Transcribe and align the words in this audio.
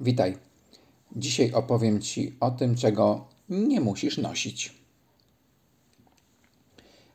Witaj. 0.00 0.36
Dzisiaj 1.16 1.52
opowiem 1.52 2.00
Ci 2.00 2.36
o 2.40 2.50
tym, 2.50 2.74
czego 2.74 3.28
nie 3.48 3.80
musisz 3.80 4.18
nosić. 4.18 4.74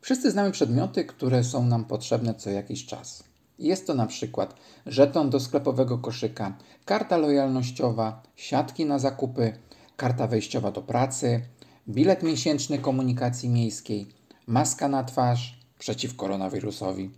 Wszyscy 0.00 0.30
znamy 0.30 0.50
przedmioty, 0.50 1.04
które 1.04 1.44
są 1.44 1.66
nam 1.66 1.84
potrzebne 1.84 2.34
co 2.34 2.50
jakiś 2.50 2.86
czas. 2.86 3.24
Jest 3.58 3.86
to 3.86 3.94
na 3.94 4.06
przykład 4.06 4.54
żeton 4.86 5.30
do 5.30 5.40
sklepowego 5.40 5.98
koszyka, 5.98 6.58
karta 6.84 7.16
lojalnościowa, 7.16 8.22
siatki 8.36 8.86
na 8.86 8.98
zakupy, 8.98 9.52
karta 9.96 10.26
wejściowa 10.26 10.70
do 10.70 10.82
pracy, 10.82 11.40
bilet 11.88 12.22
miesięczny 12.22 12.78
komunikacji 12.78 13.48
miejskiej, 13.48 14.08
maska 14.46 14.88
na 14.88 15.04
twarz 15.04 15.60
przeciw 15.78 16.16
koronawirusowi, 16.16 17.10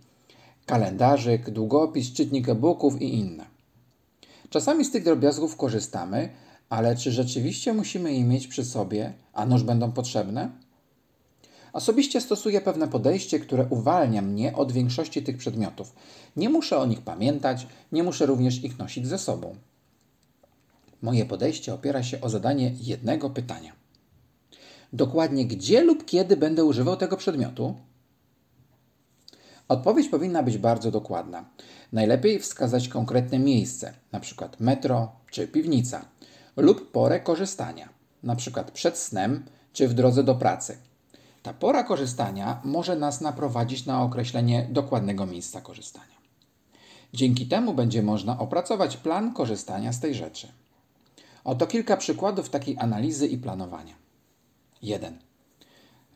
kalendarzyk, 0.65 1.49
długopis, 1.49 2.13
czytnik 2.13 2.49
e-booków 2.49 3.01
i 3.01 3.13
inne. 3.13 3.52
Czasami 4.53 4.85
z 4.85 4.91
tych 4.91 5.03
drobiazgów 5.03 5.57
korzystamy, 5.57 6.29
ale 6.69 6.95
czy 6.95 7.11
rzeczywiście 7.11 7.73
musimy 7.73 8.13
je 8.13 8.23
mieć 8.23 8.47
przy 8.47 8.65
sobie, 8.65 9.13
a 9.33 9.45
noż 9.45 9.63
będą 9.63 9.91
potrzebne? 9.91 10.49
Osobiście 11.73 12.21
stosuję 12.21 12.61
pewne 12.61 12.87
podejście, 12.87 13.39
które 13.39 13.67
uwalnia 13.69 14.21
mnie 14.21 14.55
od 14.55 14.71
większości 14.71 15.23
tych 15.23 15.37
przedmiotów. 15.37 15.95
Nie 16.35 16.49
muszę 16.49 16.77
o 16.77 16.85
nich 16.85 17.01
pamiętać, 17.01 17.67
nie 17.91 18.03
muszę 18.03 18.25
również 18.25 18.63
ich 18.63 18.79
nosić 18.79 19.07
ze 19.07 19.17
sobą. 19.17 19.55
Moje 21.01 21.25
podejście 21.25 21.73
opiera 21.73 22.03
się 22.03 22.21
o 22.21 22.29
zadanie 22.29 22.73
jednego 22.81 23.29
pytania. 23.29 23.71
Dokładnie 24.93 25.45
gdzie 25.45 25.81
lub 25.81 26.05
kiedy 26.05 26.37
będę 26.37 26.65
używał 26.65 26.97
tego 26.97 27.17
przedmiotu? 27.17 27.75
Odpowiedź 29.67 30.09
powinna 30.09 30.43
być 30.43 30.57
bardzo 30.57 30.91
dokładna. 30.91 31.45
Najlepiej 31.93 32.39
wskazać 32.39 32.87
konkretne 32.87 33.39
miejsce, 33.39 33.93
np. 34.11 34.49
metro 34.59 35.11
czy 35.31 35.47
piwnica, 35.47 36.05
lub 36.57 36.91
porę 36.91 37.19
korzystania, 37.19 37.89
np. 38.23 38.63
przed 38.73 38.97
snem 38.97 39.45
czy 39.73 39.87
w 39.87 39.93
drodze 39.93 40.23
do 40.23 40.35
pracy. 40.35 40.77
Ta 41.43 41.53
pora 41.53 41.83
korzystania 41.83 42.61
może 42.63 42.95
nas 42.95 43.21
naprowadzić 43.21 43.85
na 43.85 44.03
określenie 44.03 44.67
dokładnego 44.71 45.25
miejsca 45.25 45.61
korzystania. 45.61 46.13
Dzięki 47.13 47.47
temu 47.47 47.73
będzie 47.73 48.03
można 48.03 48.39
opracować 48.39 48.97
plan 48.97 49.33
korzystania 49.33 49.93
z 49.93 49.99
tej 49.99 50.15
rzeczy. 50.15 50.47
Oto 51.43 51.67
kilka 51.67 51.97
przykładów 51.97 52.49
takiej 52.49 52.77
analizy 52.79 53.27
i 53.27 53.37
planowania. 53.37 53.93
1. 54.81 55.17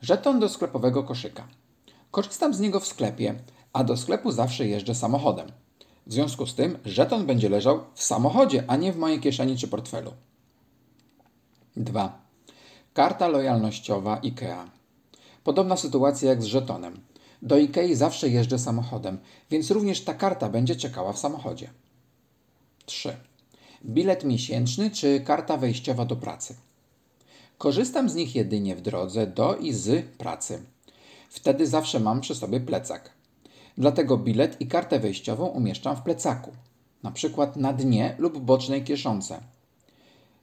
Żeton 0.01 0.39
do 0.39 0.49
sklepowego 0.49 1.03
koszyka. 1.03 1.47
Korzystam 2.11 2.53
z 2.53 2.59
niego 2.59 2.79
w 2.79 2.87
sklepie, 2.87 3.35
a 3.73 3.83
do 3.83 3.97
sklepu 3.97 4.31
zawsze 4.31 4.67
jeżdżę 4.67 4.95
samochodem. 4.95 5.51
W 6.07 6.13
związku 6.13 6.45
z 6.45 6.55
tym 6.55 6.77
żeton 6.85 7.25
będzie 7.25 7.49
leżał 7.49 7.83
w 7.93 8.03
samochodzie, 8.03 8.63
a 8.67 8.75
nie 8.75 8.93
w 8.93 8.97
mojej 8.97 9.19
kieszeni 9.19 9.57
czy 9.57 9.67
portfelu. 9.67 10.13
2. 11.77 12.21
Karta 12.93 13.27
lojalnościowa 13.27 14.21
IKEA. 14.23 14.69
Podobna 15.43 15.77
sytuacja 15.77 16.29
jak 16.29 16.43
z 16.43 16.45
żetonem. 16.45 16.99
Do 17.41 17.55
IKEA 17.55 17.95
zawsze 17.95 18.29
jeżdżę 18.29 18.59
samochodem, 18.59 19.17
więc 19.49 19.71
również 19.71 20.03
ta 20.03 20.13
karta 20.13 20.49
będzie 20.49 20.75
czekała 20.75 21.13
w 21.13 21.19
samochodzie. 21.19 21.69
3. 22.85 23.17
Bilet 23.85 24.23
miesięczny 24.23 24.91
czy 24.91 25.21
karta 25.21 25.57
wejściowa 25.57 26.05
do 26.05 26.15
pracy. 26.15 26.55
Korzystam 27.57 28.09
z 28.09 28.15
nich 28.15 28.35
jedynie 28.35 28.75
w 28.75 28.81
drodze 28.81 29.27
do 29.27 29.55
i 29.55 29.73
z 29.73 30.05
pracy. 30.05 30.63
Wtedy 31.29 31.67
zawsze 31.67 31.99
mam 31.99 32.21
przy 32.21 32.35
sobie 32.35 32.59
plecak. 32.59 33.13
Dlatego 33.77 34.17
bilet 34.17 34.61
i 34.61 34.67
kartę 34.67 34.99
wejściową 34.99 35.45
umieszczam 35.45 35.95
w 35.95 36.01
plecaku, 36.01 36.51
na 37.03 37.11
przykład 37.11 37.55
na 37.55 37.73
dnie 37.73 38.15
lub 38.19 38.39
bocznej 38.39 38.83
kieszonce. 38.83 39.39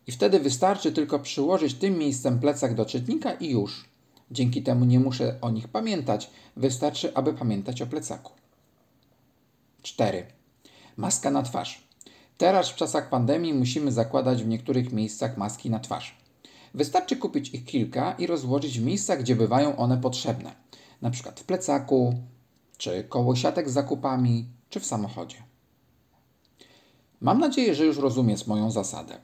I 0.07 0.13
wtedy 0.13 0.41
wystarczy 0.41 0.93
tylko 0.93 1.19
przyłożyć 1.19 1.75
tym 1.75 1.99
miejscem 1.99 2.41
plecak 2.41 2.75
do 2.75 2.87
czytnika 2.87 3.33
i 3.33 3.51
już. 3.51 3.85
Dzięki 4.31 4.63
temu 4.63 4.85
nie 4.85 5.01
muszę 5.01 5.39
o 5.41 5.51
nich 5.51 5.69
pamiętać, 5.69 6.31
wystarczy, 6.57 7.15
aby 7.15 7.35
pamiętać 7.35 7.83
o 7.83 7.87
plecaku. 7.87 8.33
4. 9.83 10.27
Maska 10.97 11.31
na 11.31 11.43
twarz. 11.43 11.85
Teraz 12.39 12.69
w 12.69 12.75
czasach 12.75 13.09
pandemii 13.09 13.55
musimy 13.55 13.93
zakładać 13.93 14.43
w 14.43 14.49
niektórych 14.49 14.93
miejscach 14.93 15.37
maski 15.37 15.71
na 15.71 15.81
twarz. 15.81 16.17
Wystarczy 16.75 17.17
kupić 17.17 17.55
ich 17.55 17.65
kilka 17.65 18.13
i 18.13 18.27
rozłożyć 18.27 18.81
w 18.81 18.85
miejscach, 18.85 19.21
gdzie 19.21 19.37
bywają 19.37 19.77
one 19.77 19.99
potrzebne, 19.99 20.53
na 21.05 21.11
przykład 21.11 21.41
w 21.41 21.45
plecaku, 21.45 22.15
czy 22.77 23.05
koło 23.05 23.37
siatek 23.37 23.71
z 23.71 23.73
zakupami, 23.73 24.49
czy 24.71 24.81
w 24.81 24.87
samochodzie. 24.87 25.37
Mam 27.21 27.39
nadzieję, 27.39 27.75
że 27.75 27.85
już 27.85 27.99
rozumiesz 27.99 28.47
moją 28.47 28.71
zasadę. 28.71 29.19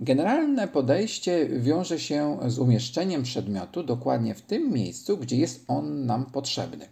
Generalne 0.00 0.68
podejście 0.68 1.48
wiąże 1.48 1.98
się 2.00 2.38
z 2.46 2.58
umieszczeniem 2.58 3.22
przedmiotu 3.22 3.82
dokładnie 3.82 4.34
w 4.34 4.42
tym 4.42 4.72
miejscu, 4.72 5.16
gdzie 5.18 5.36
jest 5.36 5.64
on 5.68 6.06
nam 6.06 6.26
potrzebny. 6.26 6.88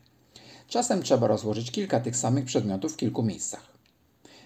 Czasem 0.69 1.03
trzeba 1.03 1.27
rozłożyć 1.27 1.71
kilka 1.71 2.01
tych 2.01 2.17
samych 2.17 2.45
przedmiotów 2.45 2.93
w 2.93 2.97
kilku 2.97 3.23
miejscach. 3.23 3.73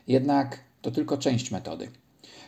Jednak 0.06 0.58
to 0.82 0.90
tylko 0.90 1.18
część 1.18 1.50
metody, 1.50 1.88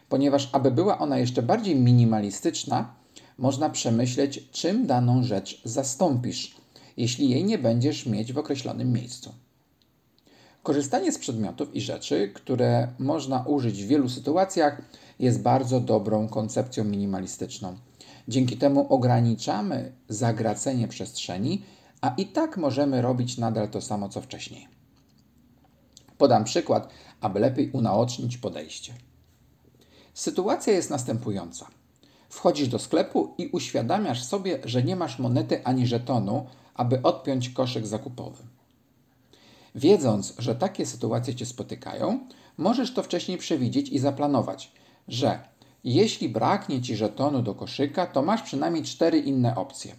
ponieważ 0.08 0.48
aby 0.52 0.70
była 0.70 0.98
ona 0.98 1.18
jeszcze 1.18 1.42
bardziej 1.42 1.76
minimalistyczna, 1.76 2.94
można 3.38 3.70
przemyśleć, 3.70 4.48
czym 4.50 4.86
daną 4.86 5.22
rzecz 5.22 5.62
zastąpisz, 5.64 6.58
jeśli 6.98 7.30
jej 7.30 7.44
nie 7.44 7.58
będziesz 7.58 8.06
mieć 8.06 8.32
w 8.32 8.38
określonym 8.38 8.92
miejscu. 8.92 9.34
Korzystanie 10.62 11.12
z 11.12 11.18
przedmiotów 11.18 11.74
i 11.74 11.80
rzeczy, 11.80 12.32
które 12.34 12.88
można 12.98 13.42
użyć 13.42 13.84
w 13.84 13.86
wielu 13.86 14.08
sytuacjach, 14.08 14.82
jest 15.18 15.42
bardzo 15.42 15.80
dobrą 15.80 16.28
koncepcją 16.28 16.84
minimalistyczną. 16.84 17.76
Dzięki 18.28 18.56
temu 18.56 18.86
ograniczamy 18.88 19.92
zagracenie 20.08 20.88
przestrzeni, 20.88 21.62
a 22.00 22.14
i 22.16 22.26
tak 22.26 22.56
możemy 22.56 23.02
robić 23.02 23.38
nadal 23.38 23.68
to 23.68 23.80
samo 23.80 24.08
co 24.08 24.20
wcześniej. 24.20 24.68
Podam 26.18 26.44
przykład, 26.44 26.88
aby 27.20 27.40
lepiej 27.40 27.70
unaocznić 27.70 28.38
podejście. 28.38 28.94
Sytuacja 30.14 30.72
jest 30.72 30.90
następująca. 30.90 31.66
Wchodzisz 32.28 32.68
do 32.68 32.78
sklepu 32.78 33.34
i 33.38 33.48
uświadamiasz 33.48 34.24
sobie, 34.24 34.58
że 34.64 34.82
nie 34.82 34.96
masz 34.96 35.18
monety 35.18 35.64
ani 35.64 35.86
żetonu, 35.86 36.46
aby 36.74 37.02
odpiąć 37.02 37.48
koszyk 37.48 37.86
zakupowy. 37.86 38.42
Wiedząc, 39.74 40.34
że 40.38 40.54
takie 40.54 40.86
sytuacje 40.86 41.34
Cię 41.34 41.46
spotykają, 41.46 42.20
możesz 42.56 42.94
to 42.94 43.02
wcześniej 43.02 43.38
przewidzieć 43.38 43.88
i 43.88 43.98
zaplanować, 43.98 44.72
że 45.08 45.40
jeśli 45.84 46.28
braknie 46.28 46.82
Ci 46.82 46.96
żetonu 46.96 47.42
do 47.42 47.54
koszyka, 47.54 48.06
to 48.06 48.22
masz 48.22 48.42
przynajmniej 48.42 48.84
cztery 48.84 49.18
inne 49.18 49.56
opcje, 49.56 49.94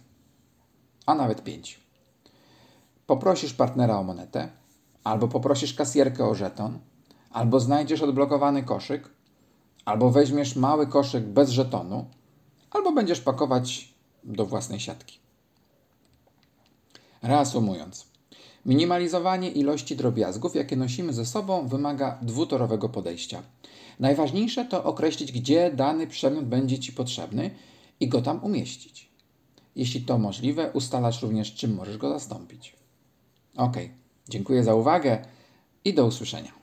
a 1.06 1.14
nawet 1.14 1.44
pięć. 1.44 1.80
Poprosisz 3.06 3.54
partnera 3.54 3.98
o 3.98 4.02
monetę, 4.02 4.48
albo 5.04 5.28
poprosisz 5.28 5.74
kasjerkę 5.74 6.24
o 6.24 6.34
żeton, 6.34 6.78
albo 7.30 7.60
znajdziesz 7.60 8.02
odblokowany 8.02 8.62
koszyk, 8.62 9.08
albo 9.84 10.10
weźmiesz 10.10 10.56
mały 10.56 10.86
koszyk 10.86 11.24
bez 11.24 11.50
żetonu, 11.50 12.04
albo 12.70 12.92
będziesz 12.92 13.20
pakować 13.20 13.94
do 14.24 14.46
własnej 14.46 14.80
siatki. 14.80 15.18
Reasumując, 17.22 18.06
minimalizowanie 18.66 19.50
ilości 19.50 19.96
drobiazgów, 19.96 20.54
jakie 20.54 20.76
nosimy 20.76 21.12
ze 21.12 21.26
sobą, 21.26 21.68
wymaga 21.68 22.18
dwutorowego 22.22 22.88
podejścia. 22.88 23.42
Najważniejsze 23.98 24.64
to 24.64 24.84
określić, 24.84 25.32
gdzie 25.32 25.72
dany 25.72 26.06
przedmiot 26.06 26.44
będzie 26.44 26.78
Ci 26.78 26.92
potrzebny 26.92 27.50
i 28.00 28.08
go 28.08 28.22
tam 28.22 28.44
umieścić. 28.44 29.10
Jeśli 29.76 30.02
to 30.02 30.18
możliwe, 30.18 30.70
ustalasz 30.72 31.22
również, 31.22 31.54
czym 31.54 31.74
możesz 31.74 31.98
go 31.98 32.08
zastąpić. 32.08 32.76
Ok, 33.56 33.76
dziękuję 34.28 34.64
za 34.64 34.74
uwagę 34.74 35.24
i 35.84 35.94
do 35.94 36.06
usłyszenia. 36.06 36.59